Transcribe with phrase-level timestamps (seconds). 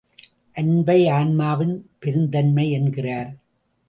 [0.55, 3.31] அன்பை ஆன்மாவின் பெருந்தன்மை என்கிறார்.